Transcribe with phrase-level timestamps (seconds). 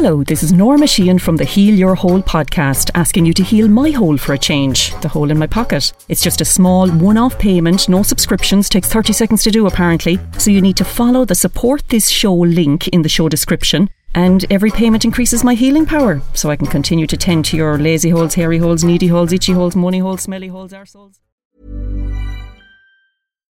[0.00, 3.66] Hello, this is Norma Sheehan from the Heal Your Hole podcast, asking you to heal
[3.66, 5.92] my hole for a change, the hole in my pocket.
[6.08, 10.20] It's just a small one off payment, no subscriptions, takes 30 seconds to do apparently.
[10.38, 13.90] So you need to follow the support this show link in the show description.
[14.14, 17.76] And every payment increases my healing power, so I can continue to tend to your
[17.76, 21.18] lazy holes, hairy holes, needy holes, itchy holes, money holes, smelly holes, arseholes.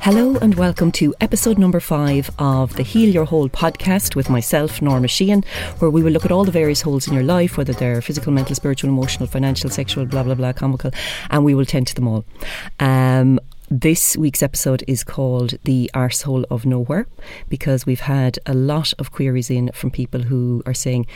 [0.00, 4.80] Hello and welcome to episode number five of the Heal Your Hole podcast with myself,
[4.80, 5.44] Norma Sheehan,
[5.80, 8.32] where we will look at all the various holes in your life, whether they're physical,
[8.32, 10.92] mental, spiritual, emotional, financial, sexual, blah, blah, blah, comical,
[11.30, 12.24] and we will tend to them all.
[12.80, 17.06] Um, this week's episode is called The Arsehole of Nowhere
[17.48, 21.06] because we've had a lot of queries in from people who are saying,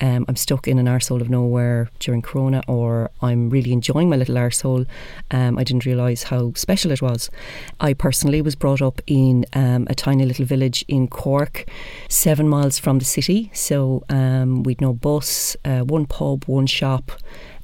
[0.00, 4.16] um, I'm stuck in an arsehole of nowhere during Corona, or I'm really enjoying my
[4.16, 4.86] little arsehole.
[5.30, 7.30] Um, I didn't realise how special it was.
[7.80, 11.68] I personally was brought up in um, a tiny little village in Cork,
[12.08, 13.50] seven miles from the city.
[13.54, 17.12] So um, we'd no bus, uh, one pub, one shop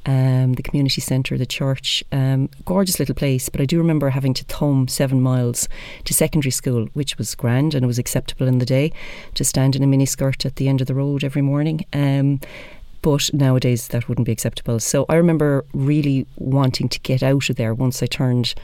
[0.07, 2.03] um, the community centre, the church.
[2.13, 5.69] Um, gorgeous little place, but I do remember having to thumb seven miles
[6.05, 8.93] to secondary school, which was grand and it was acceptable in the day
[9.35, 11.85] to stand in a mini skirt at the end of the road every morning.
[11.93, 12.41] Um,
[13.03, 14.81] but nowadays that wouldn't be acceptable.
[14.81, 18.55] So I remember really wanting to get out of there once I turned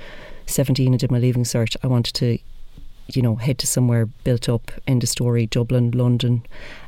[0.46, 1.76] 17 and did my leaving cert.
[1.82, 2.38] I wanted to
[3.08, 6.44] you know, head to somewhere built up, end of story, Dublin, London.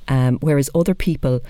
[0.08, 1.40] Um, whereas other people,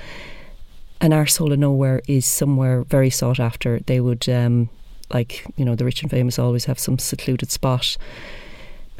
[1.00, 3.80] an arsehole of nowhere is somewhere very sought after.
[3.80, 4.70] They would, um,
[5.12, 7.96] like, you know, the rich and famous always have some secluded spot.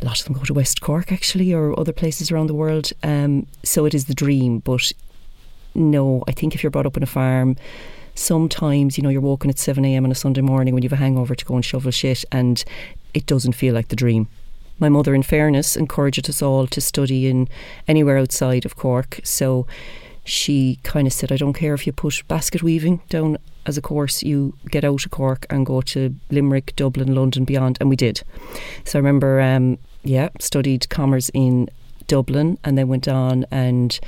[0.02, 2.92] A lot of them go to West Cork actually, or other places around the world.
[3.02, 4.58] Um, so it is the dream.
[4.58, 4.92] But
[5.74, 7.56] no, I think if you're brought up on a farm,
[8.14, 10.04] sometimes you know you're walking at seven a.m.
[10.04, 12.64] on a Sunday morning when you have a hangover to go and shovel shit, and
[13.14, 14.28] it doesn't feel like the dream.
[14.78, 17.48] My mother, in fairness, encouraged us all to study in
[17.86, 19.20] anywhere outside of Cork.
[19.22, 19.66] So
[20.24, 23.82] she kind of said, I don't care if you put basket weaving down as a
[23.82, 27.78] course, you get out of Cork and go to Limerick, Dublin, London, beyond.
[27.80, 28.22] And we did.
[28.84, 31.70] So I remember, um, yeah, studied commerce in
[32.06, 33.98] Dublin and then went on and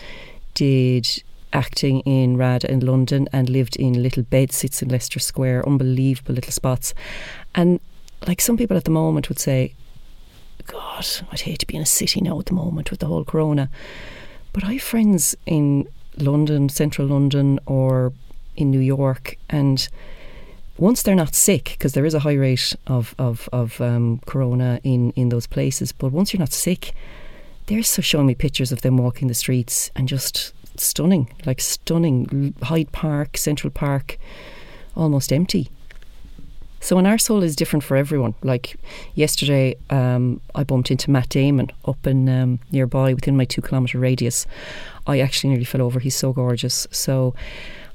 [0.54, 1.22] did
[1.52, 6.34] acting in RADA in London and lived in little bed sits in Leicester Square, unbelievable
[6.34, 6.92] little spots.
[7.54, 7.80] And
[8.26, 9.74] like some people at the moment would say,
[10.66, 13.24] God, I'd hate to be in a city now at the moment with the whole
[13.24, 13.70] corona.
[14.52, 15.86] But I have friends in
[16.18, 18.12] London, central London, or
[18.56, 19.88] in New York, and
[20.78, 24.80] once they're not sick, because there is a high rate of of, of um, corona
[24.84, 26.92] in in those places, but once you're not sick,
[27.66, 32.54] they're so showing me pictures of them walking the streets and just stunning, like stunning.
[32.62, 34.18] Hyde Park, Central Park,
[34.94, 35.68] almost empty.
[36.86, 38.36] So an arsehole is different for everyone.
[38.44, 38.76] Like
[39.16, 43.98] yesterday, um, I bumped into Matt Damon up in um, nearby within my two kilometre
[43.98, 44.46] radius.
[45.04, 45.98] I actually nearly fell over.
[45.98, 46.86] He's so gorgeous.
[46.92, 47.34] So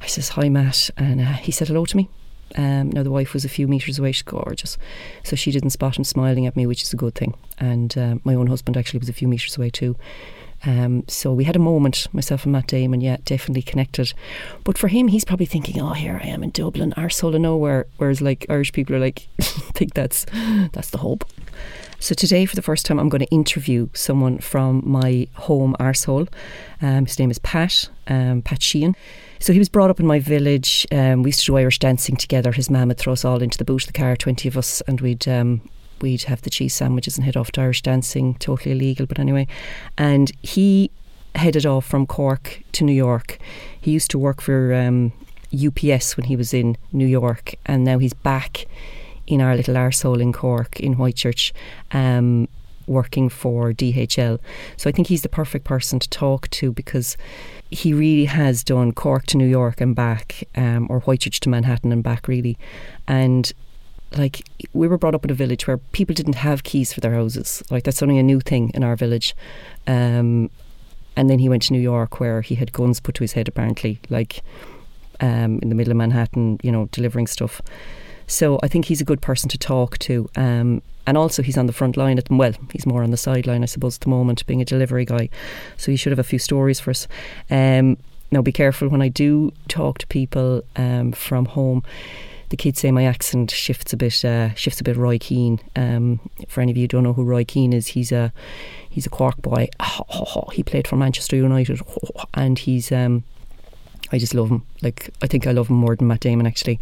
[0.02, 2.10] I says hi, Matt, and uh, he said hello to me.
[2.58, 4.12] Um, now the wife was a few metres away.
[4.12, 4.78] She's gorgeous,
[5.24, 7.34] so she didn't spot him smiling at me, which is a good thing.
[7.60, 9.96] And uh, my own husband actually was a few metres away too.
[10.66, 14.14] Um, so we had a moment, myself and Matt Damon, yeah, definitely connected.
[14.64, 17.88] But for him, he's probably thinking, "Oh, here I am in Dublin, arsehole of nowhere."
[17.98, 20.26] Whereas, like Irish people are like, think that's
[20.72, 21.26] that's the hope.
[22.00, 26.28] So today, for the first time, I'm going to interview someone from my home arsehole.
[26.82, 28.96] Um, his name is Pat, um, Pat Sheehan.
[29.38, 30.88] So he was brought up in my village.
[30.92, 32.52] Um, we used to do Irish dancing together.
[32.52, 34.82] His mum would throw us all into the boot of the car, 20 of us,
[34.88, 35.62] and we'd um,
[36.02, 39.48] we'd have the cheese sandwiches and head off to Irish dancing, totally illegal, but anyway.
[39.98, 40.92] And he
[41.36, 43.38] headed off from Cork to New York.
[43.80, 45.14] He used to work for um,
[45.54, 48.66] UPS when he was in New York, and now he's back
[49.28, 51.52] in our little arsehole in Cork in Whitechurch.
[51.92, 52.48] Um,
[52.88, 54.40] working for DHL.
[54.76, 57.16] So I think he's the perfect person to talk to because
[57.70, 61.92] he really has done Cork to New York and back, um, or Whitechurch to Manhattan
[61.92, 62.58] and back, really.
[63.08, 63.52] And
[64.18, 64.42] like
[64.74, 67.64] we were brought up in a village where people didn't have keys for their houses.
[67.70, 69.36] Like that's only a new thing in our village.
[69.88, 70.50] Um,
[71.16, 73.48] and then he went to New York where he had guns put to his head
[73.48, 74.42] apparently, like
[75.20, 77.62] um, in the middle of Manhattan, you know, delivering stuff.
[78.28, 80.30] So I think he's a good person to talk to.
[80.36, 83.64] Um, and also he's on the front line at well, he's more on the sideline,
[83.64, 85.30] I suppose, at the moment, being a delivery guy.
[85.78, 87.08] So he should have a few stories for us.
[87.50, 87.98] Um,
[88.32, 91.84] now, be careful when I do talk to people um, from home.
[92.52, 94.26] The kids say my accent shifts a bit.
[94.26, 94.98] Uh, shifts a bit.
[94.98, 95.62] Roy Keane.
[95.78, 96.20] Um,
[96.50, 98.34] for any of you who don't know who Roy Keane is, he's a
[98.90, 99.70] he's a Cork boy.
[100.52, 101.80] He played for Manchester United,
[102.34, 103.24] and he's um,
[104.12, 104.64] I just love him.
[104.82, 106.46] Like I think I love him more than Matt Damon.
[106.46, 106.78] Actually,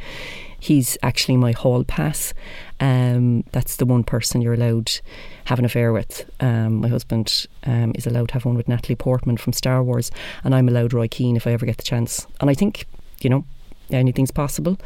[0.60, 2.33] he's actually my hall pass.
[2.80, 4.92] Um, that's the one person you're allowed
[5.45, 6.27] have an affair with.
[6.39, 10.10] Um, my husband um, is allowed to have one with Natalie Portman from Star Wars,
[10.44, 12.25] and I'm allowed Roy Keane if I ever get the chance.
[12.42, 12.88] And I think
[13.22, 13.45] you know
[13.92, 14.80] anything's possible.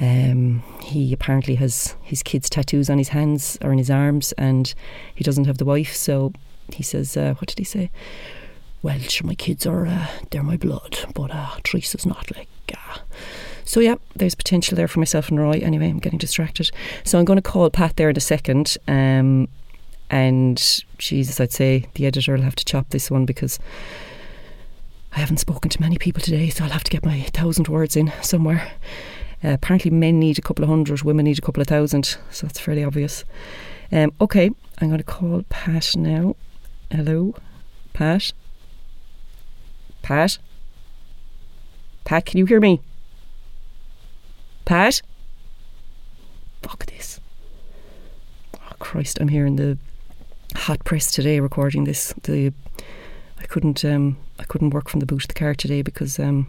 [0.00, 4.74] Um, he apparently has his kids' tattoos on his hands or in his arms, and
[5.14, 5.94] he doesn't have the wife.
[5.94, 6.32] So
[6.72, 7.90] he says, uh, "What did he say?"
[8.82, 12.48] Well, sure, my kids are uh, they're my blood, but uh, Teresa's not like.
[12.72, 12.98] Uh.
[13.64, 15.60] So yeah, there's potential there for myself and Roy.
[15.62, 16.70] Anyway, I'm getting distracted.
[17.02, 18.76] So I'm going to call Pat there in a second.
[18.86, 19.48] Um,
[20.08, 23.58] and Jesus, I'd say the editor will have to chop this one because
[25.12, 27.96] I haven't spoken to many people today, so I'll have to get my thousand words
[27.96, 28.70] in somewhere.
[29.44, 32.46] Uh, apparently, men need a couple of hundred, women need a couple of thousand, so
[32.46, 33.24] that's fairly obvious.
[33.92, 36.36] Um, okay, I'm going to call Pat now.
[36.90, 37.34] Hello,
[37.92, 38.32] Pat.
[40.02, 40.38] Pat.
[42.04, 42.80] Pat, can you hear me?
[44.64, 45.02] Pat.
[46.62, 47.20] Fuck this.
[48.54, 49.78] Oh Christ, I'm here in the
[50.54, 52.14] hot press today recording this.
[52.22, 52.52] The
[53.38, 56.48] I couldn't um I couldn't work from the boot of the car today because um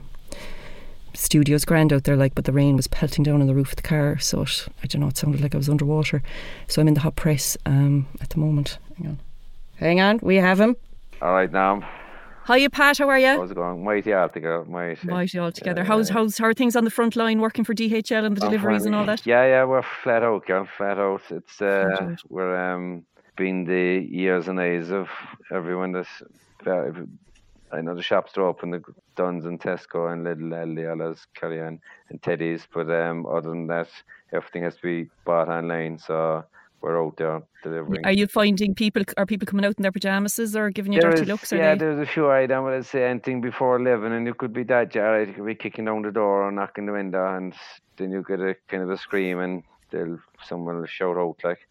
[1.17, 3.75] studio's grand out there, like, but the rain was pelting down on the roof of
[3.75, 6.21] the car, so it, I don't know, it sounded like I was underwater.
[6.67, 8.77] So I'm in the hot press um, at the moment.
[8.97, 9.19] Hang on.
[9.77, 10.75] Hang on, we have him.
[11.21, 11.87] All right, now.
[12.43, 13.27] How you, Pat, how are you?
[13.27, 13.83] How's it going?
[13.83, 14.63] Mighty all together.
[14.63, 15.05] Mighty.
[15.05, 15.83] Mighty all together.
[15.83, 18.85] how's, how's, how are things on the front line working for DHL and the deliveries
[18.85, 19.25] and all that?
[19.25, 21.23] Yeah, yeah, we're flat out, girl, flat out.
[21.29, 23.05] It's, uh, we're, um,
[23.35, 25.09] been the years and days of
[25.51, 26.23] everyone that's,
[26.65, 26.91] uh,
[27.71, 28.81] I know the shops are open, the
[29.15, 33.89] Dunnes and Tesco and Lidl Aldi, Carrion and Teddy's, but um, other than that,
[34.31, 35.99] everything has to be bought online.
[35.99, 36.45] So
[36.81, 38.05] we're out there delivering.
[38.05, 39.03] Are you finding people?
[39.17, 41.51] Are people coming out in their pajamas or giving you there dirty is, looks?
[41.51, 41.79] Yeah, they?
[41.79, 44.63] there's a few I don't want to say anything before eleven, and you could be
[44.63, 45.29] that jarred.
[45.29, 47.53] You could be kicking down the door or knocking the window, and
[47.97, 51.67] then you get a kind of a scream, and they'll someone will shout out like.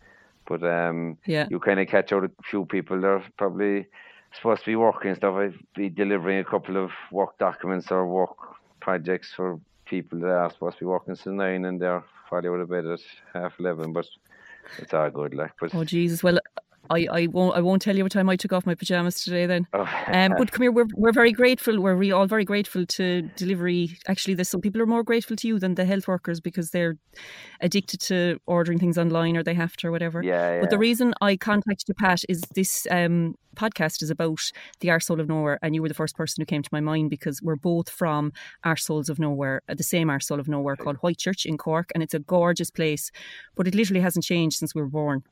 [0.48, 1.48] But um, yeah.
[1.50, 3.00] you kind of catch out a few people.
[3.00, 3.86] They're probably
[4.36, 5.34] supposed to be working stuff.
[5.34, 8.36] I'd be delivering a couple of work documents or work
[8.80, 12.60] projects for people that are supposed to be working till nine, and they're probably out
[12.60, 13.00] of bed at
[13.32, 13.92] half eleven.
[13.92, 14.06] But
[14.78, 15.52] it's all good, like.
[15.60, 16.38] But oh Jesus, well.
[16.90, 19.46] I, I won't I won't tell you what time I took off my pajamas today
[19.46, 19.66] then.
[19.72, 19.88] Oh.
[20.06, 21.80] um, but come here, we're we're very grateful.
[21.80, 23.98] We're re- all very grateful to delivery.
[24.06, 26.96] Actually, there's some people are more grateful to you than the health workers because they're
[27.60, 30.22] addicted to ordering things online or they have to or whatever.
[30.22, 30.60] Yeah, yeah.
[30.60, 34.40] But the reason I contacted you, Pat, is this um, podcast is about
[34.80, 37.10] the Arsehole of Nowhere, and you were the first person who came to my mind
[37.10, 38.32] because we're both from
[38.64, 42.14] Arseholes of Nowhere, uh, the same Arsehole of Nowhere called Whitechurch in Cork, and it's
[42.14, 43.10] a gorgeous place,
[43.56, 45.22] but it literally hasn't changed since we were born.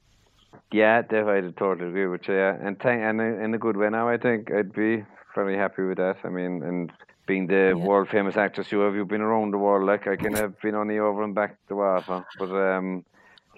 [0.72, 2.34] Yeah, definitely, I totally agree with you.
[2.34, 5.04] Yeah, and thank, and in a good way now, I think I'd be
[5.34, 6.16] very happy with that.
[6.24, 6.92] I mean, and
[7.26, 7.86] being the Yeah.
[7.86, 9.86] world famous actress you have, you've been around the world.
[9.86, 13.04] Like I can have been only over and back the water, but um,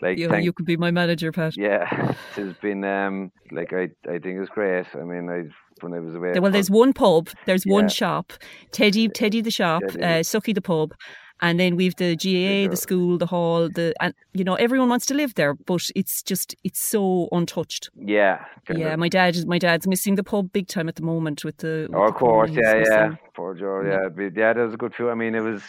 [0.03, 1.55] like You, thank, you could be my manager, Pat.
[1.57, 4.87] yeah, it's been um, like I I think it's great.
[4.95, 5.45] I mean, I
[5.81, 6.39] when I was away.
[6.39, 7.73] Well, there's one pub, there's Yeah.
[7.75, 8.33] one shop,
[8.73, 10.03] Teddy, Teddy the shop, Teddy.
[10.03, 10.95] uh, Sucky the pub,
[11.43, 15.07] and then we've the GAA, the school, the hall, the and you know everyone wants
[15.07, 17.91] to live there, but it's just it's so untouched.
[17.97, 21.45] yeah, Yeah, of- my dad, my dad's missing the pub big time at the moment
[21.45, 21.89] with the.
[21.91, 23.15] with Oh, of course, yeah, yeah.
[23.35, 24.03] Poor Joe, Yeah.
[24.03, 24.09] yeah.
[24.09, 25.11] But yeah, there was a good few.
[25.11, 25.63] I mean, it was,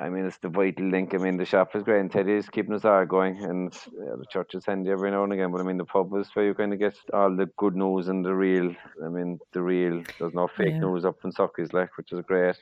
[0.00, 1.14] I mean, it's the vital link.
[1.14, 4.24] I mean, the shop is great, and Teddy's keeping us all going, and yeah, the
[4.30, 5.52] church is handy every now and again.
[5.52, 8.08] But I mean, the pub is where you kind of get all the good news
[8.08, 8.74] and the real.
[9.04, 10.02] I mean, the real.
[10.18, 10.78] There's no fake Yeah.
[10.78, 12.56] news up in Suckies, like, which is great.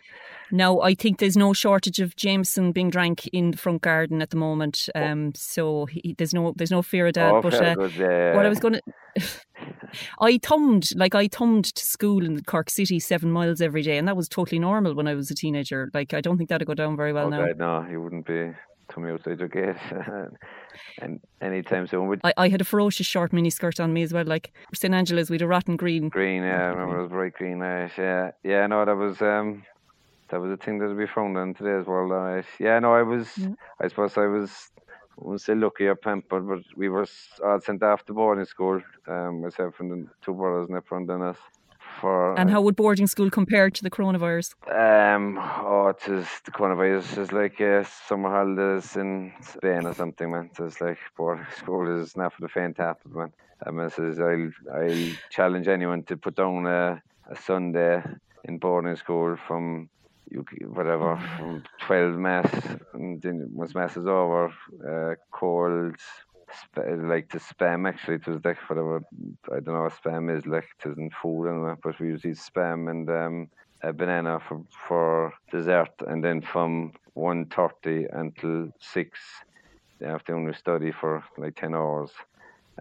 [0.50, 4.30] Now, I think there's no shortage of Jameson being drank in the front garden at
[4.30, 4.88] the moment.
[4.96, 7.34] Um, so he, there's no there's no fear of that.
[7.34, 8.34] oh, but uh, good, yeah.
[8.34, 8.82] what I was going to.
[10.20, 14.06] I thumbed, like, I thumbed to school in Cork City seven miles every day, and
[14.08, 15.90] that was totally normal when I was a teenager.
[15.94, 17.46] Like, I don't think that'd go down very well oh, now.
[17.56, 18.52] No, you wouldn't be
[18.88, 19.76] coming outside your gate,
[21.02, 22.08] and anytime soon.
[22.08, 24.94] With I, I had a ferocious short mini skirt on me as well, like St
[24.94, 26.08] Angela's with a rotten green.
[26.08, 27.62] green, yeah, I remember it was bright green.
[27.62, 29.62] Uh, yeah, yeah, no, that was um,
[30.30, 32.12] that was a thing that we found in today's world.
[32.12, 33.54] Uh, yeah, no, I was, Yeah.
[33.80, 34.70] I suppose I was,
[35.18, 37.06] I wouldn't say lucky or pampered, but we were
[37.44, 38.80] all sent off to boarding school.
[39.08, 41.36] Um, myself and the two brothers, and Dennis.
[42.00, 42.38] for.
[42.38, 44.54] And how would boarding school compare to the coronavirus?
[44.70, 50.30] Um, oh, it is the coronavirus is like uh, summer holidays in Spain or something,
[50.30, 50.50] man.
[50.56, 53.32] So it's like boarding school is not for the faint-hearted, man.
[53.66, 58.04] I mean, says I'll I'll challenge anyone to put down a, a Sunday
[58.44, 59.88] in boarding school from
[60.30, 62.50] you whatever from twelve mass
[62.94, 64.52] and then once mass is over,
[64.86, 65.96] uh, cold
[66.76, 69.02] like to spam actually it was like whatever
[69.50, 72.22] I don't know what spam is like it isn't food and anyway, but we use
[72.22, 73.48] spam and um,
[73.82, 79.20] a banana for for dessert and then from one thirty until six
[79.98, 82.12] they have to only study for like ten hours.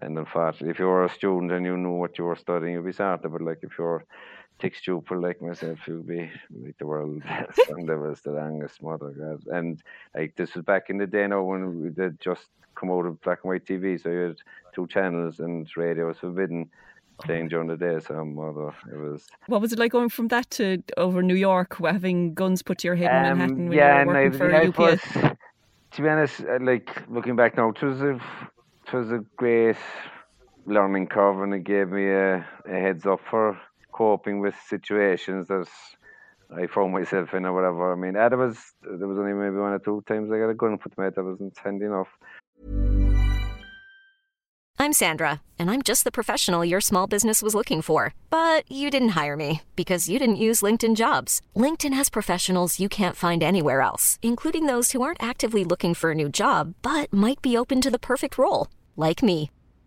[0.01, 2.85] And unfortunately if you were a student and you knew what you were studying you'd
[2.85, 4.05] be sorted but like if you're
[4.59, 6.29] tick stupid like myself, you'd be
[6.63, 7.21] like the world
[7.69, 9.45] and there was the longest mother God.
[9.47, 9.81] And
[10.15, 13.21] like this was back in the day now when we did just come out of
[13.21, 14.37] black and white TV, so you had
[14.73, 16.69] two channels and radio was forbidden
[17.23, 17.99] playing during the day.
[17.99, 19.27] So mother, it was.
[19.47, 22.87] What was it like going from that to over New York, having guns put to
[22.87, 25.15] your head in um, Manhattan when yeah, you were working I, for UPS?
[25.15, 25.31] Was,
[25.91, 29.77] to be honest, uh, like looking back now, it was a, it was a great
[30.65, 33.59] learning curve, and it gave me a, a heads up for
[33.97, 35.67] coping with situations that
[36.55, 37.93] I found myself in or whatever.
[37.93, 40.53] I mean, there was there was only maybe one or two times I got a
[40.53, 42.11] gun put to head that wasn't enough.
[44.79, 48.13] I'm Sandra, and I'm just the professional your small business was looking for.
[48.29, 51.41] But you didn't hire me because you didn't use LinkedIn jobs.
[51.55, 56.11] LinkedIn has professionals you can't find anywhere else, including those who aren't actively looking for
[56.11, 59.49] a new job but might be open to the perfect role, like me.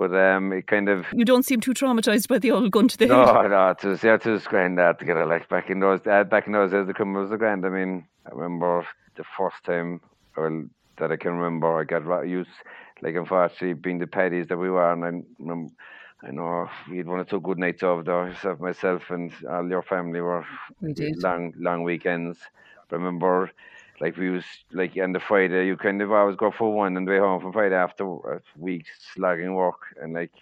[0.00, 2.96] But um, it kind of you don't seem too traumatized by the old gun to
[2.96, 3.34] the no, head.
[3.34, 5.26] No, no, it was yeah, it was grand that together.
[5.26, 7.66] Like back in those uh, back in those days, the was a grand.
[7.66, 10.00] I mean, I remember the first time
[10.34, 10.64] well
[10.96, 12.48] that I can remember I got used
[13.02, 15.74] like unfortunately being the paddies that we were, and I remember.
[16.22, 18.24] I know we had one or two good nights off though.
[18.24, 20.46] Yourself, myself, and all your family were
[20.80, 21.22] we did.
[21.22, 22.38] long, long weekends.
[22.88, 23.50] But I remember
[24.00, 27.06] like we was like on the Friday, you kind of always go for one and
[27.06, 30.32] way home from Friday after a week slogging work, and like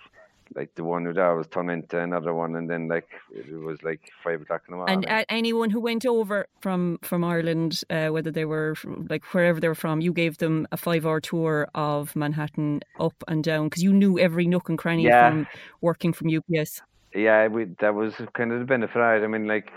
[0.55, 3.83] like the one who that was turned into another one, and then like it was
[3.83, 5.05] like five o'clock in the morning.
[5.05, 9.25] And uh, anyone who went over from from Ireland, uh, whether they were from, like
[9.35, 13.67] wherever they were from, you gave them a five-hour tour of Manhattan up and down
[13.67, 15.31] because you knew every nook and cranny yeah.
[15.31, 15.47] from
[15.81, 16.83] working from UPS.
[17.15, 19.01] Yeah, we, that was kind of the benefit.
[19.01, 19.71] I mean, like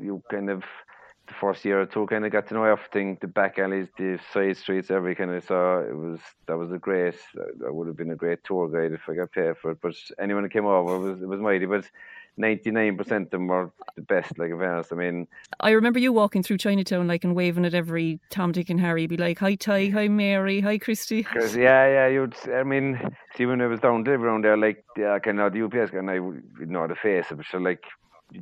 [0.00, 0.64] you kind of
[1.28, 4.18] the first year or two kind of got to know everything, the back alleys, the
[4.32, 5.44] side streets, every kind of.
[5.44, 7.14] So it was that was a great.
[7.34, 9.78] That would have been a great tour guide if I got paid for it.
[9.80, 11.66] But anyone who came over it was it was mighty.
[11.66, 11.84] But
[12.36, 14.38] ninety nine percent of them were the best.
[14.38, 15.28] Like in fairness, I mean,
[15.60, 19.06] I remember you walking through Chinatown like and waving at every Tom, Dick, and Harry.
[19.06, 22.34] Be like, "Hi Ty, hi Mary, hi Christy." Cause yeah, yeah, you'd.
[22.50, 22.98] I mean,
[23.36, 25.98] see when I was down there around there, like yeah, kind of the UPS guy,
[25.98, 27.84] and I you know the face, but sure, like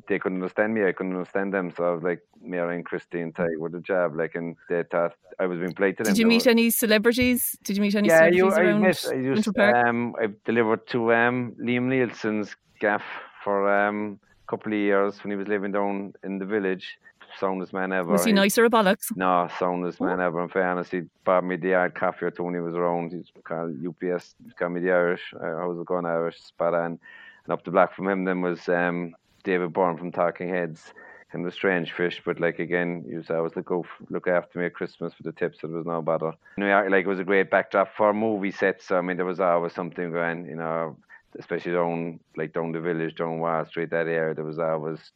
[0.08, 0.84] they couldn't understand me.
[0.84, 1.72] I couldn't understand them.
[1.76, 5.12] So I was like, Mary and Christine Ty with a job, like, and they thought
[5.38, 6.12] I was being played to them.
[6.12, 7.56] Did you meet any celebrities?
[7.62, 10.86] Did you meet any yeah, celebrities you, around I met, I used, um, I delivered
[10.88, 13.04] to um, Liam Neeson's gaff
[13.42, 16.98] for um, a couple of years when he was living down in the village.
[17.38, 18.12] Soundest man ever.
[18.12, 19.14] Was he nicer or bollocks?
[19.14, 20.42] No, soundest man ever.
[20.42, 23.12] In fairness, he bought me the odd coffee or two when he was around.
[23.12, 24.34] He's called UPS.
[24.58, 25.34] Got me the Irish.
[25.38, 26.98] I was going Irish, spot on.
[27.44, 29.14] And up the block from him then was um,
[29.46, 30.92] David Byrne from Talking Heads.
[31.32, 34.58] Kind of strange fish, but like again, you said I always look over, look after
[34.58, 35.60] me at Christmas for the tips.
[35.60, 36.32] So there was no bother.
[36.56, 38.86] You know, like it was a great backdrop for movie sets.
[38.86, 40.46] So, I mean, there was always something going.
[40.46, 40.96] You know,
[41.38, 44.34] especially down like down the village, down Wall Street, that area.
[44.34, 45.12] There was always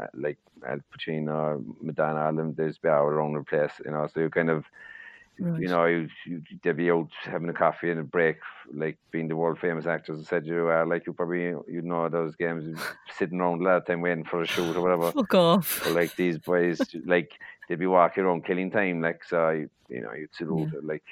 [0.00, 2.54] uh, like Al Pacino, Madonna, all them.
[2.54, 3.72] There's be around the place.
[3.84, 4.64] You know, so you kind of
[5.38, 5.60] Right.
[5.60, 8.38] You know, you, you, they'd be out having a coffee and a break,
[8.72, 10.18] like being the world famous actors.
[10.20, 12.78] I said you are like you probably you know those games,
[13.18, 15.12] sitting around a lot of time waiting for a shoot or whatever.
[15.12, 15.82] Fuck off.
[15.84, 17.32] But like these boys, like
[17.68, 19.50] they'd be walking around killing time, like so.
[19.50, 20.80] You, you know, you'd salute Yeah.
[20.82, 21.04] like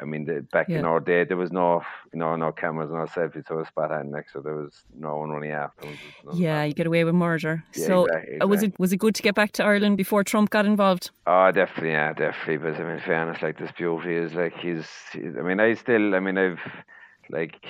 [0.00, 0.80] I mean, the, back Yeah.
[0.80, 1.82] in our day, there was no,
[2.12, 4.82] you know, no cameras, no selfies, so it was spot on next, so there was
[4.98, 5.84] no one running after.
[5.86, 5.98] them.
[6.24, 7.62] None of Yeah, you get away with murder.
[7.76, 10.24] Yeah, so exactly, uh, was it was it good to get back to Ireland before
[10.24, 11.10] Trump got involved?
[11.26, 12.56] Oh, definitely, yeah, definitely.
[12.56, 15.36] But I mean, fairness, like this beauty is like he's, he's.
[15.38, 16.14] I mean, I still.
[16.16, 16.58] I mean, I've
[17.30, 17.64] like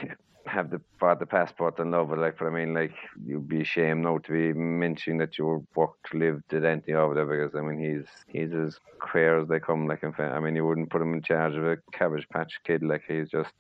[0.46, 0.80] have the
[1.18, 2.18] the passport and love it.
[2.18, 6.14] Like, but I mean, like you'd be ashamed now to be mentioning that you worked,
[6.14, 9.86] lived, did anything over there because I mean, he's he's as queer as they come.
[9.86, 12.82] Like, I mean, you wouldn't put him in charge of a cabbage patch kid.
[12.82, 13.52] Like, he's just.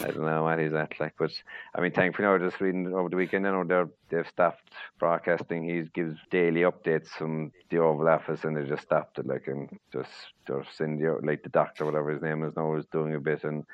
[0.00, 1.32] I don't know what he's at like, but
[1.74, 5.68] I mean, thankfully, now just reading over the weekend, you know, they're they've stopped broadcasting.
[5.68, 9.78] He gives daily updates from the Oval Office, and they just stopped it, like, and
[9.92, 10.10] just
[10.46, 13.44] they're sending you like the doctor, whatever his name is now, is doing a bit,
[13.44, 13.64] and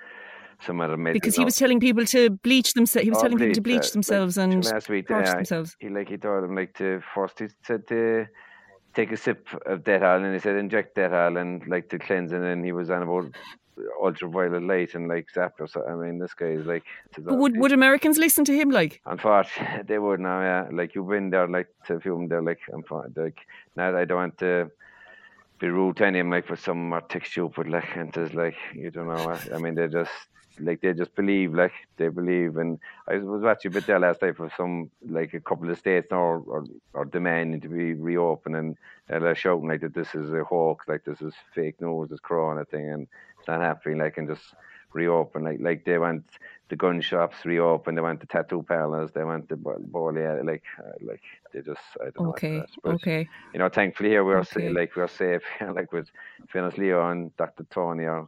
[0.65, 1.13] some other meds.
[1.15, 3.05] Because he was telling people to bleach themselves.
[3.05, 5.77] He was Oh, telling people to bleach, bleach uh, themselves like, and week, torture themselves.
[5.79, 8.27] He like he told them like to first he said to
[8.95, 12.45] take a sip of Dettol, and he said inject Dettol and like to cleanse, and
[12.45, 13.27] then he was on about
[14.03, 15.83] ultraviolet light and like zap or so.
[15.89, 16.85] I mean, this guy is like.
[17.19, 18.71] But would would Americans listen to him?
[18.71, 20.41] Like, Unfortunately, they would now.
[20.43, 22.29] Yeah, like you've been there, like to a few of them.
[22.29, 23.13] They're like, I'm fine.
[23.17, 23.39] Like
[23.77, 24.71] now, I don't want to
[25.59, 26.31] be rude to any of them.
[26.31, 27.69] Like for some are tick stupid.
[27.69, 29.25] Like and just like you don't know.
[29.27, 30.13] what- I mean, they just
[30.61, 31.55] like they just believe.
[31.55, 32.57] Like they believe.
[32.57, 32.79] And
[33.09, 36.09] I was watching a bit there last night for some like a couple of states
[36.11, 38.77] now are, are, demanding to be reopened, and
[39.09, 42.65] they're shouting like that this is a hoax, like this is fake news, this Corona
[42.65, 43.07] thing, and
[43.39, 43.99] it's not happening.
[43.99, 44.55] Like and just
[44.93, 45.45] reopen.
[45.45, 46.25] Like like they want
[46.69, 47.95] the gun shops reopen.
[47.95, 49.11] They want the tattoo parlors.
[49.13, 52.31] They want the ball, yeah, like uh, like they just I don't know.
[52.31, 53.29] okay, ask, but, okay.
[53.53, 54.69] You know, thankfully here we are Okay.
[54.71, 55.43] like we are safe.
[55.75, 56.09] like with
[56.49, 57.65] Fianna Leo and Dr.
[57.71, 58.27] Tony are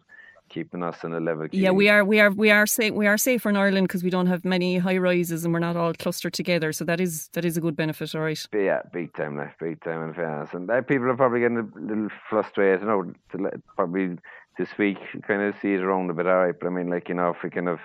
[0.48, 1.46] keeping us in a level.
[1.52, 4.10] Yeah, we are we are we are safe we are safer in Ireland because we
[4.10, 6.72] don't have many high rises and we're not all clustered together.
[6.72, 8.46] So that is that is a good benefit, all right.
[8.50, 10.50] But yeah, big time, like big time in fairness.
[10.52, 12.80] And uh, people are probably getting a little frustrated.
[12.80, 14.18] You know, to probably
[14.58, 16.54] this week kind of see it around a bit, all right.
[16.58, 17.80] But I mean, like you know, if we kind of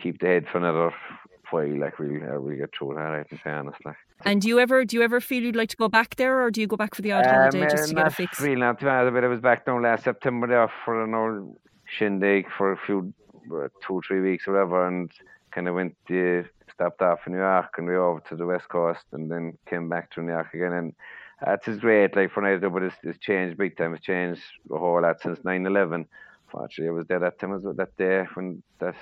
[0.00, 0.94] keep the head for another
[1.50, 3.26] while, like we will uh, we get through that, right.
[3.30, 3.96] In fairness, like.
[4.24, 6.50] And do you ever do you ever feel you'd like to go back there, or
[6.50, 8.40] do you go back for the odd holiday Um, just to get a fix?
[8.40, 11.56] Really, not to be honest, I was back down last September there for an old
[11.96, 13.12] shindig for a few,
[13.54, 15.10] uh, two, three weeks whatever, and
[15.52, 18.68] kind of went, uh, stopped off in New York and we over to the West
[18.68, 20.72] Coast and then came back to New York again.
[20.72, 20.94] And
[21.44, 23.94] that is great, like for Nigeria, but it's, it's changed big time.
[23.94, 24.42] It's changed
[24.72, 26.06] a whole lot since 9 11.
[26.50, 28.94] Fortunately, I was there that time, as well, that day when that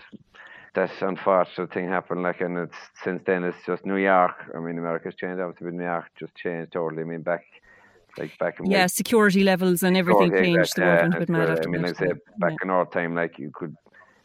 [0.75, 2.23] that unfortunate thing happened.
[2.23, 4.37] Like, and it's since then it's just New York.
[4.55, 7.03] I mean, America's changed obviously, New York just changed totally.
[7.03, 7.45] I mean, back
[8.19, 10.77] like back in Yeah, like, security levels and everything Sure, yeah, changed.
[10.77, 11.89] The yeah, world went a that's bit mad after I mean, that.
[11.89, 13.77] like I said, back in our time, like you could,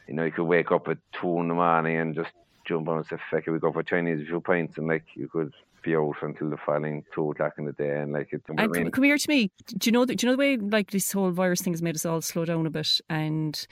[0.07, 2.31] you know, you could wake up at two in the morning and just
[2.65, 5.27] jump on and say, "Feck, we go for Chinese a few pints," and like you
[5.29, 8.41] could be out until the following two o'clock in the day, and like it.
[8.57, 9.51] I And mean, come, come here to me.
[9.67, 10.05] Do you know?
[10.05, 12.21] The, do you know the way like this whole virus thing has made us all
[12.21, 13.65] slow down a bit and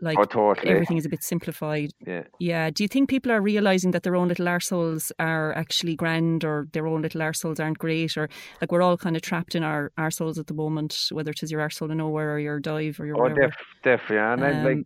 [0.00, 0.68] like Oh, totally.
[0.70, 1.90] everything is a bit simplified.
[2.06, 2.22] yeah.
[2.38, 2.70] Yeah.
[2.70, 6.66] Do you think people are realizing that their own little arseholes are actually grand or
[6.72, 8.28] their own little arseholes aren't great or
[8.60, 11.50] like we're all kind of trapped in our arseholes at the moment, whether it is
[11.50, 13.40] your arsehole of nowhere or your dive or your Oh, whatever.
[13.48, 14.18] def- definitely.
[14.18, 14.84] And I, Um, like,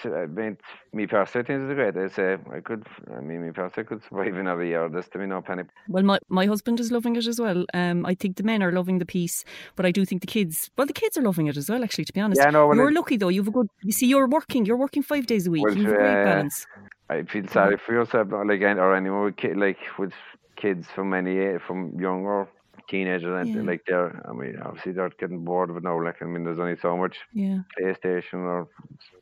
[0.00, 0.56] to, I mean,
[0.94, 1.96] me personally, I think it's great.
[1.96, 2.86] I say I could.
[3.16, 4.88] I mean, I could survive another year.
[4.88, 5.66] This to me, no panic.
[5.88, 7.64] Well, my, my husband is loving it as well.
[7.74, 9.44] Um, I think the men are loving the piece,
[9.76, 11.82] but I do think the kids, well, the kids are loving it as well.
[11.82, 13.28] Actually, to be honest, Yeah, no, well, you're lucky though.
[13.28, 13.68] You've a good.
[13.82, 14.64] You see, you're working.
[14.64, 15.64] You're working five days a week.
[15.64, 16.66] Well, You've a great uh, balance.
[17.10, 20.12] I feel sorry for yourself, like or anyone with like with
[20.56, 22.48] kids from any from young or
[22.88, 23.62] teenagers, and Yeah.
[23.62, 24.22] like they're.
[24.28, 26.02] I mean, obviously they're getting bored of it now.
[26.02, 27.58] Like I mean, there's only so much Yeah.
[27.80, 28.68] PlayStation or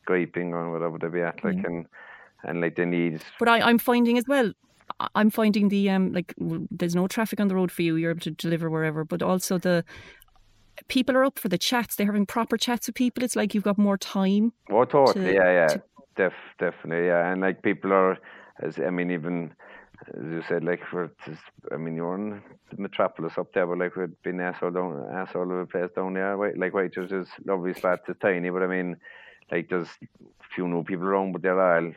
[0.07, 1.43] Skyping or whatever they be at.
[1.45, 1.87] Like and
[2.45, 3.23] and like they need.
[3.39, 4.53] But I, I'm finding as well.
[5.15, 6.35] I'm finding the um like
[6.71, 7.97] there's no traffic on the road for you.
[7.97, 9.05] You're able to deliver wherever.
[9.05, 9.85] But also the
[10.89, 11.97] people are up for the chats.
[11.97, 13.23] They're having proper chats with people.
[13.25, 14.53] It's like you've got more time.
[14.71, 15.27] Oh, totally.
[15.27, 15.83] to- yeah, yeah, to-
[16.17, 17.07] def, definitely.
[17.07, 18.19] Yeah, and like people are,
[18.61, 19.55] as I mean, even
[20.09, 20.81] as you said, like
[21.27, 25.07] just, I mean, you're in the metropolis up there, but like we've been asshole down,
[25.13, 26.37] asshole of a place down there.
[26.37, 28.01] Wait, like Whitechurch is lovely spot.
[28.09, 28.97] It's tiny, but I mean,
[29.51, 29.89] like there's
[30.55, 31.93] few new people around, but they're all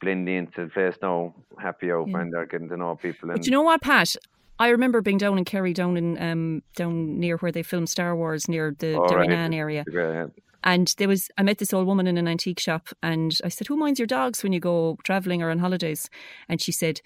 [0.00, 2.20] blending into the place now, happy out, Yeah.
[2.20, 3.30] and they're getting to know people.
[3.30, 4.16] And But you know what, Pat?
[4.58, 8.16] I remember being down in Kerry, down in um down near where they filmed Star
[8.16, 9.28] Wars, near the All right.
[9.28, 9.84] Derrynane area.
[9.92, 10.26] Yeah,
[10.64, 13.66] And there was, I met this old woman in an antique shop, and I said,
[13.66, 16.08] "Who minds your dogs when you go traveling or on holidays?"
[16.48, 17.00] And she said,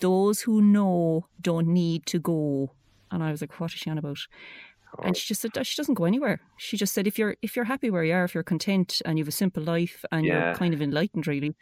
[0.00, 2.72] "Those who know don't need to go."
[3.10, 4.18] And I was like, "What is she on about?"
[5.02, 6.40] And she just said she doesn't go anywhere.
[6.58, 9.18] She just said if you're if you're happy where you are, if you're content and
[9.18, 10.46] you have a simple life and Yeah.
[10.48, 11.54] you're kind of enlightened, really,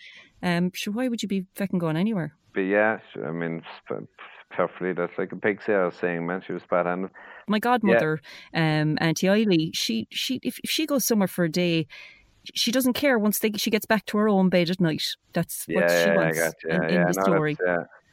[0.43, 2.35] um, sure, why would you be fucking going anywhere?
[2.53, 3.63] but yeah, I mean,
[4.51, 4.93] perfectly.
[4.93, 6.43] That's like a pig sale saying, man.
[6.45, 7.11] She was spot on.
[7.47, 8.21] my godmother,
[8.55, 11.87] um, Auntie Eiley, she she if, if she goes somewhere for a day,
[12.55, 15.05] she doesn't care once they, she gets back to her own bed at night.
[15.33, 16.71] That's what yeah, she yeah, wants I got you.
[16.71, 17.57] in, yeah, in yeah, the no, story.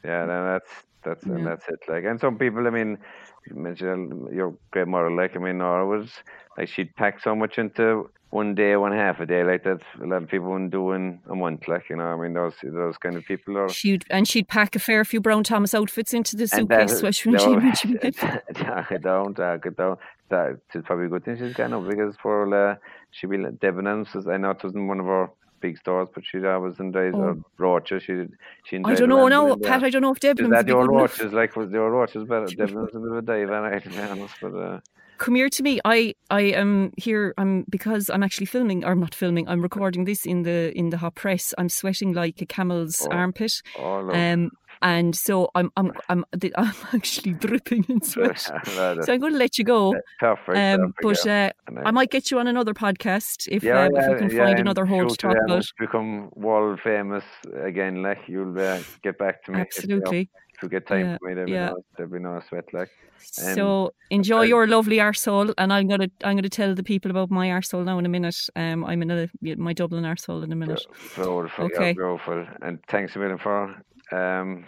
[0.02, 0.70] That's, yeah, yeah, no, that's
[1.04, 1.80] that's and that's it.
[1.88, 2.98] Like, and some people, I mean,
[3.46, 5.10] you mentioned your great mother.
[5.10, 6.10] Like, I mean, Nora was
[6.56, 9.80] like she'd pack so much into one day, one half a day, like that.
[10.02, 11.66] A lot of people wouldn't do in a month.
[11.66, 13.68] Like, you know, I mean, those those kind of people are.
[13.68, 17.30] She'd and she'd pack a fair few Brown Thomas outfits into the suitcase when she
[17.30, 18.16] when she went.
[18.54, 19.96] Talk it down, talk it down.
[20.28, 22.76] That it's probably a good thing she's gone up because for uh,
[23.10, 25.30] she be says I know it wasn't one of our
[25.60, 27.20] big stores, but she always enjoys Oh.
[27.20, 28.02] her Roches.
[28.02, 28.24] She
[28.64, 29.56] she I don't know now.
[29.56, 29.82] Pat.
[29.84, 31.18] I don't know if Is Debenhams that your enough.
[31.18, 31.32] Roches?
[31.32, 32.46] Like was your Roches better?
[32.46, 34.34] Devon's a bit of a dive, anyway, to be honest.
[34.40, 34.80] But uh,
[35.18, 35.80] Come here to me.
[35.84, 37.34] I I am here.
[37.38, 38.84] I'm because I'm actually filming.
[38.84, 39.48] Or I'm not filming.
[39.48, 41.52] I'm recording this in the in the hot press.
[41.58, 43.52] I'm sweating like a camel's Oh, armpit.
[43.78, 44.14] oh look.
[44.14, 44.50] Um,
[44.82, 46.24] and so I'm I'm I'm
[46.56, 48.50] I'm actually dripping in sweat.
[48.76, 49.02] Rather.
[49.02, 49.94] So I'm going to let you go.
[50.18, 50.56] perfect.
[50.56, 51.50] Um, but uh,
[51.84, 54.38] I might get you on another podcast if yeah, um, if yeah, we can yeah,
[54.44, 55.64] find in another hole to talk yeah, about.
[55.78, 57.24] become world famous
[57.62, 59.62] again, like you'll uh, get back to me.
[59.76, 60.30] If, you know, Absolutely.
[60.54, 62.64] if you get time Yeah, for me, there'll be, no, there'll be no sweat.
[62.72, 62.90] Like,
[63.38, 67.10] Um, So enjoy I- your lovely arsehole, and I'm gonna I'm gonna tell the people
[67.10, 68.48] about my arsehole now in a minute.
[68.56, 70.84] Um, I'm in a my Dublin arsehole in a minute.
[71.14, 71.92] Beautiful, Okay.
[71.92, 72.46] beautiful.
[72.62, 73.76] And thanks a million for
[74.12, 74.64] um,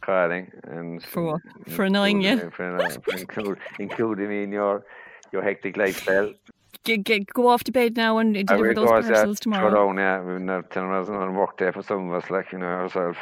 [0.00, 1.40] calling and For what?
[1.68, 2.30] For annoying you?
[2.30, 4.84] including- For, annoying- for include, including me in your
[5.32, 6.32] your hectic lifestyle.
[6.84, 9.86] Get, get go off to bed now and deliver those that parcels throw tomorrow.
[9.88, 10.20] down, yeah.
[10.20, 13.18] We've not ten hours on work day for some of us, like you know ourselves.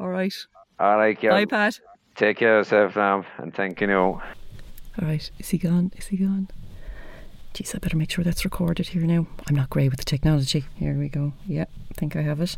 [0.00, 0.32] All right.
[0.80, 1.30] All right, yeah.
[1.30, 1.78] Bye, Pat.
[2.16, 3.90] Take care of yourself now, and thank you.
[3.92, 4.20] All
[5.00, 5.30] right.
[5.38, 5.92] Is he gone?
[5.96, 6.48] Is he gone?
[7.54, 9.26] Jeez, I better make sure that's recorded here now.
[9.46, 10.64] I'm not great with the technology.
[10.76, 11.34] Here we go.
[11.46, 12.56] Yeah, I think I have it.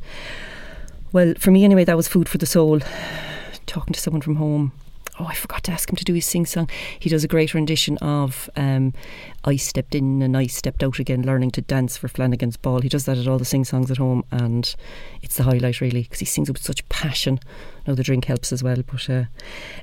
[1.14, 2.80] Well, for me anyway, that was food for the soul.
[3.66, 4.72] Talking to someone from home.
[5.20, 6.68] Oh, I forgot to ask him to do his sing song.
[6.98, 8.92] He does a great rendition of um,
[9.44, 12.80] I Stepped In and I Stepped Out Again, learning to dance for Lanigan's Ball.
[12.80, 14.74] He does that at all the sing songs at home, and
[15.22, 17.38] it's the highlight really because he sings with such passion.
[17.86, 18.82] Now, the drink helps as well.
[18.84, 19.24] But uh,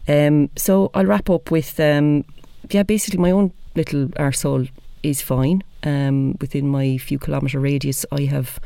[0.10, 2.26] um, So I'll wrap up with um,
[2.70, 4.70] yeah, basically my own little arsehole
[5.02, 5.64] is fine.
[5.84, 8.60] Um, within my few kilometre radius, I have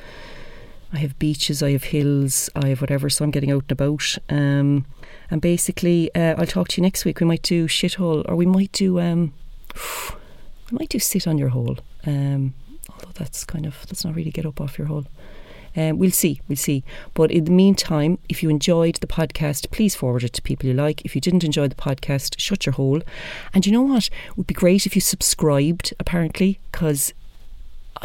[0.95, 3.09] I have beaches, I have hills, I have whatever.
[3.09, 4.17] So I'm getting out and about.
[4.29, 4.85] Um,
[5.29, 7.19] and basically, uh, I'll talk to you next week.
[7.19, 9.33] We might do shithole, or we might do um,
[10.71, 11.77] we might do sit on your hole.
[12.05, 12.53] Um,
[12.89, 15.05] although that's kind of that's not really get up off your hole.
[15.75, 16.85] Um, we'll see, we'll see.
[17.13, 20.73] But in the meantime, if you enjoyed the podcast, please forward it to people you
[20.73, 21.03] like.
[21.03, 23.01] If you didn't enjoy the podcast, shut your hole.
[23.53, 24.05] And you know what?
[24.05, 27.13] It would be great if you subscribed, apparently, because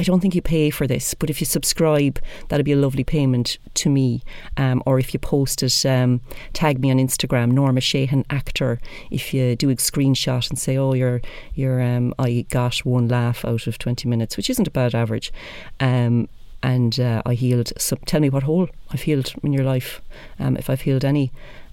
[0.01, 3.05] I don't think you pay for this, but if you subscribe, that'd be a lovely
[3.05, 4.23] payment to me.
[4.57, 6.23] Um, or if you post it, um,
[6.55, 8.81] tag me on Instagram, Norma Sheehan actor.
[9.11, 11.21] If you do a screenshot and say, "Oh, you're,
[11.55, 15.35] you're, um, I got one laugh out of twenty minutes," which isn't a bad average.
[15.81, 16.31] Um,
[16.63, 17.73] and uh, I healed.
[17.77, 20.01] So tell me what hole I've healed in your life,
[20.39, 21.31] um, if I've healed any.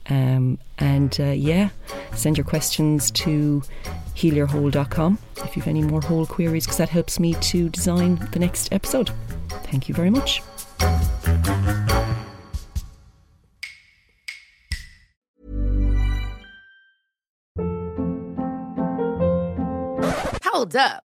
[0.09, 1.69] Um, and uh, yeah,
[2.13, 3.61] send your questions to
[4.15, 8.71] healyourhole.com if you've any more whole queries, because that helps me to design the next
[8.71, 9.11] episode.
[9.63, 10.41] Thank you very much.
[20.43, 21.06] Hold up.